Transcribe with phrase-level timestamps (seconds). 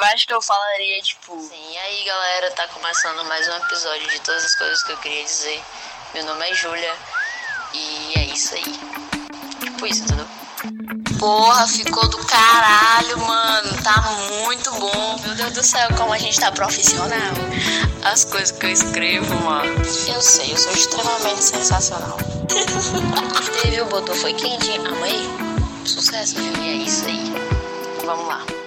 [0.00, 1.38] Eu acho que eu falaria, tipo.
[1.38, 4.96] Sim, e aí galera, tá começando mais um episódio de todas as coisas que eu
[4.96, 5.62] queria dizer.
[6.14, 6.96] Meu nome é Júlia
[7.74, 8.80] e é isso aí.
[9.62, 10.26] Tipo isso, entendeu?
[11.18, 13.82] Porra, ficou do caralho, mano.
[13.82, 14.00] Tá
[14.42, 15.18] muito bom.
[15.22, 17.34] Meu Deus do céu, como a gente tá profissional.
[18.02, 19.82] As coisas que eu escrevo, mano.
[20.08, 22.16] Eu sei, eu sou extremamente sensacional.
[23.60, 25.28] Teve o botou foi quente, amei.
[25.84, 26.56] Sucesso, viu?
[26.56, 27.30] E é isso aí.
[28.06, 28.59] Vamos lá.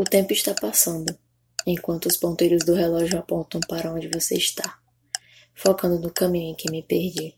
[0.00, 1.14] O tempo está passando,
[1.66, 4.78] enquanto os ponteiros do relógio apontam para onde você está,
[5.54, 7.34] focando no caminho em que me perdi.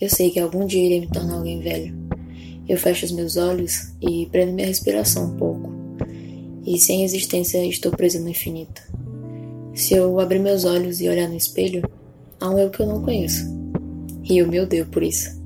[0.00, 1.96] Eu sei que algum dia irei me tornar alguém velho.
[2.68, 5.72] Eu fecho os meus olhos e prendo minha respiração um pouco.
[6.66, 8.82] E sem existência estou preso no infinito.
[9.72, 11.88] Se eu abrir meus olhos e olhar no espelho,
[12.40, 13.46] há um eu que eu não conheço.
[14.28, 15.40] E eu me odeio por isso.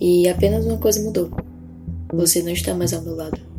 [0.00, 1.28] E apenas uma coisa mudou.
[2.12, 3.55] Você não está mais ao meu lado.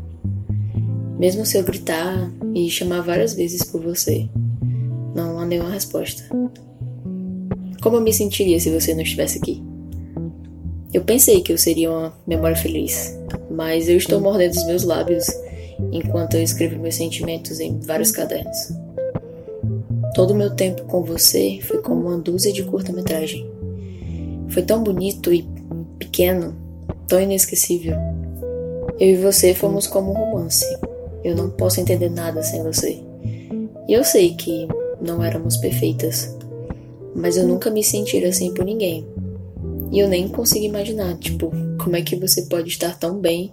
[1.20, 4.30] Mesmo se eu gritar e chamar várias vezes por você,
[5.16, 6.24] não há nenhuma resposta.
[7.82, 9.64] Como eu me sentiria se você não estivesse aqui?
[10.94, 13.18] Eu pensei que eu seria uma memória feliz,
[13.50, 15.26] mas eu estou mordendo os meus lábios
[15.92, 18.58] enquanto eu escrevo meus sentimentos em vários cadernos.
[20.14, 23.50] Todo o meu tempo com você foi como uma dúzia de curta-metragem.
[24.50, 25.48] Foi tão bonito e
[26.00, 26.56] pequeno,
[27.08, 27.96] tão inesquecível.
[29.00, 30.66] Eu e você fomos como um romance,
[31.28, 33.04] eu não posso entender nada sem você.
[33.88, 34.68] E eu sei que
[35.02, 36.36] não éramos perfeitas,
[37.14, 39.06] mas eu nunca me senti assim por ninguém.
[39.92, 43.50] E eu nem consigo imaginar, tipo, como é que você pode estar tão bem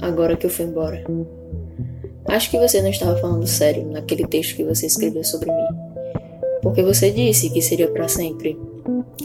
[0.00, 1.04] agora que eu fui embora.
[2.26, 5.68] Acho que você não estava falando sério naquele texto que você escreveu sobre mim.
[6.62, 8.58] Porque você disse que seria para sempre.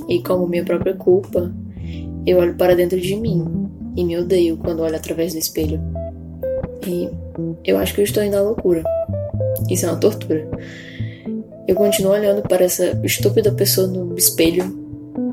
[0.08, 1.54] E como minha própria culpa,
[2.26, 5.82] eu olho para dentro de mim e me odeio quando olho através do espelho.
[6.88, 7.10] E
[7.64, 8.84] eu acho que eu estou indo à loucura.
[9.70, 10.48] Isso é uma tortura.
[11.68, 14.84] Eu continuo olhando para essa estúpida pessoa no espelho.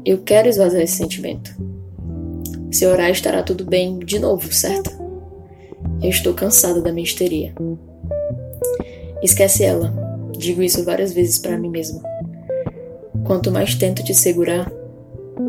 [0.04, 1.50] Eu quero esvaziar esse sentimento.
[2.70, 4.90] Se orar, estará tudo bem de novo, certo?
[6.02, 7.52] Eu estou cansada da minha histeria.
[9.22, 9.92] Esquece ela.
[10.38, 12.00] Digo isso várias vezes para mim mesma.
[13.24, 14.72] Quanto mais tento te segurar,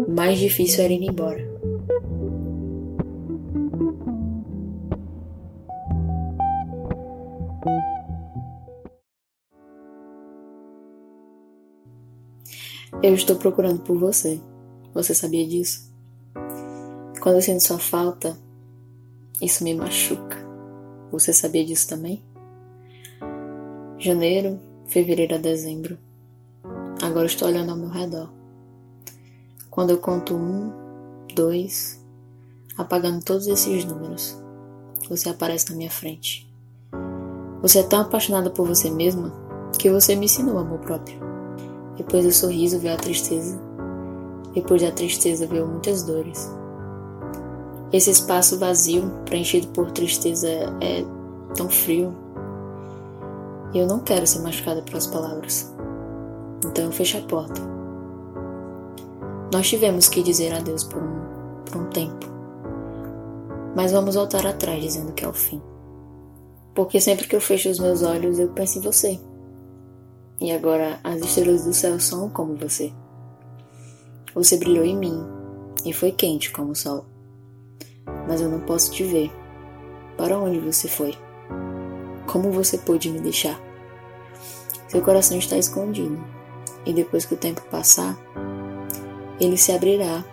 [0.07, 1.50] mais difícil era ir embora.
[13.02, 14.40] Eu estou procurando por você.
[14.94, 15.91] Você sabia disso?
[17.19, 18.38] Quando eu sinto sua falta,
[19.41, 20.38] isso me machuca.
[21.12, 22.24] Você sabia disso também?
[23.97, 25.97] Janeiro, fevereiro a dezembro.
[27.01, 28.31] Agora estou olhando ao meu redor.
[29.72, 30.72] Quando eu conto um,
[31.34, 32.03] dois,
[32.78, 34.38] apagando todos esses números,
[35.09, 36.51] você aparece na minha frente.
[37.62, 39.34] Você é tão apaixonada por você mesma
[39.80, 41.31] que você me ensinou amor próprio.
[42.01, 43.62] Depois do sorriso veio a tristeza.
[44.56, 46.51] Depois da tristeza veio muitas dores.
[47.94, 50.47] Esse espaço vazio, preenchido por tristeza,
[50.81, 51.06] é
[51.56, 52.12] tão frio.
[53.72, 55.72] E eu não quero ser machucada pelas palavras.
[56.66, 57.62] Então eu fecho a porta.
[59.53, 62.25] Nós tivemos que dizer adeus por um, por um tempo.
[63.75, 65.62] Mas vamos voltar atrás dizendo que é o fim.
[66.73, 69.19] Porque sempre que eu fecho os meus olhos, eu penso em você.
[70.41, 72.91] E agora as estrelas do céu são como você.
[74.34, 75.24] Você brilhou em mim
[75.85, 77.06] e foi quente como o sol.
[78.28, 79.31] Mas eu não posso te ver.
[80.18, 81.13] Para onde você foi?
[82.25, 83.62] Como você pôde me deixar?
[84.88, 86.19] Seu coração está escondido,
[86.85, 88.18] e depois que o tempo passar,
[89.40, 90.25] ele se abrirá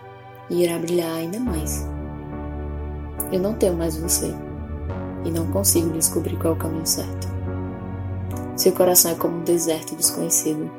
[0.49, 1.87] e irá brilhar ainda mais.
[3.31, 4.33] Eu não tenho mais você,
[5.23, 7.38] e não consigo descobrir qual é o caminho certo.
[8.59, 10.69] Seu coração é como um deserto desconhecido,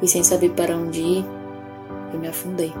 [0.00, 1.26] e sem saber para onde ir,
[2.14, 2.72] eu me afundei.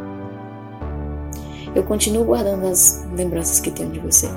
[1.74, 4.28] Eu continuo guardando as lembranças que tenho de você.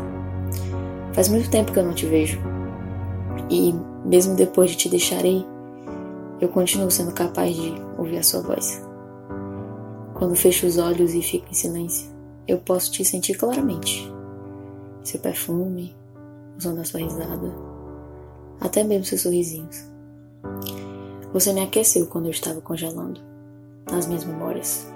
[1.14, 2.40] Faz muito tempo que eu não te vejo,
[3.48, 5.46] e mesmo depois de te deixar ir,
[6.42, 8.84] eu continuo sendo capaz de ouvir a sua voz.
[10.16, 12.10] Quando fecho os olhos e fico em silêncio,
[12.48, 14.12] eu posso te sentir claramente.
[15.04, 15.96] Seu perfume,
[16.58, 17.75] o som da sua risada
[18.60, 19.84] até mesmo seus sorrisinhos.
[21.34, 23.22] Você me aqueceu quando eu estava congelando,
[23.92, 24.88] nas minhas memórias.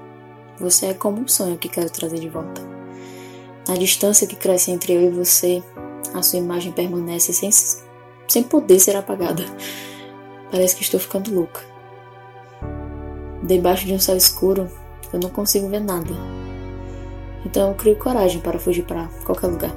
[0.60, 2.62] Você é como um sonho que quero trazer de volta.
[3.68, 5.64] Na distância que cresce entre eu e você,
[6.14, 7.50] a sua imagem permanece sem,
[8.28, 9.44] sem poder ser apagada.
[10.52, 11.62] Parece que estou ficando louca.
[13.44, 14.70] Debaixo de um céu escuro,
[15.14, 16.12] eu não consigo ver nada.
[17.46, 19.72] Então eu crio coragem para fugir para qualquer lugar.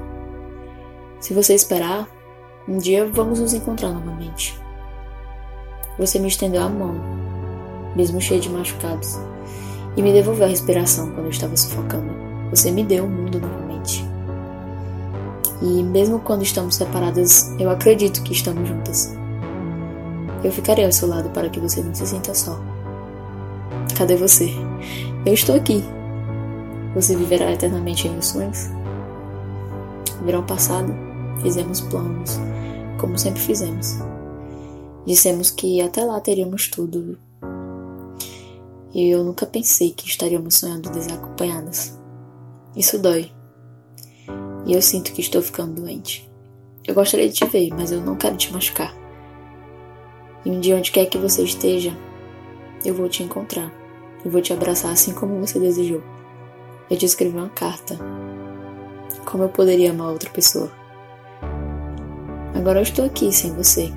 [1.20, 2.08] Se você esperar,
[2.68, 4.58] um dia vamos nos encontrar novamente.
[5.98, 6.94] Você me estendeu a mão,
[7.96, 9.18] mesmo cheio de machucados,
[9.96, 12.12] e me devolveu a respiração quando eu estava sufocando.
[12.50, 14.04] Você me deu o mundo novamente.
[15.60, 19.16] E mesmo quando estamos separadas, eu acredito que estamos juntas.
[20.42, 22.60] Eu ficarei ao seu lado para que você não se sinta só.
[23.96, 24.50] Cadê você?
[25.24, 25.84] Eu estou aqui.
[26.94, 28.68] Você viverá eternamente em meus sonhos?
[30.24, 32.38] Verão passado, fizemos planos,
[33.00, 33.99] como sempre fizemos.
[35.06, 37.19] Dissemos que até lá teríamos tudo.
[38.94, 41.99] E eu nunca pensei que estaríamos sonhando desacompanhadas.
[42.76, 43.32] Isso dói.
[44.67, 46.31] E eu sinto que estou ficando doente.
[46.87, 48.94] Eu gostaria de te ver, mas eu não quero te machucar.
[50.44, 51.96] E um dia onde quer que você esteja,
[52.84, 53.73] eu vou te encontrar.
[54.25, 56.02] Eu vou te abraçar assim como você desejou.
[56.90, 57.99] Eu te escrevi uma carta.
[59.25, 60.81] Como eu poderia amar outra pessoa?
[62.54, 63.93] Agora eu estou aqui sem você.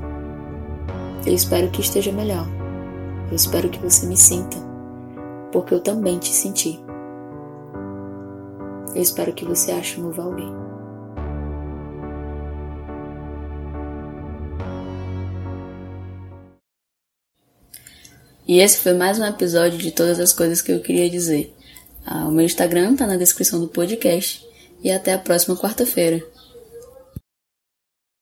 [1.26, 2.48] Eu espero que esteja melhor.
[3.30, 4.58] Eu espero que você me sinta,
[5.52, 6.80] porque eu também te senti.
[8.94, 10.66] Eu espero que você ache um novo alguém.
[18.48, 21.54] E esse foi mais um episódio de todas as coisas que eu queria dizer.
[22.06, 24.46] Ah, o meu Instagram tá na descrição do podcast.
[24.84, 26.24] E até a próxima quarta-feira.